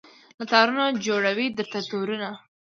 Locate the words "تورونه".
1.89-2.29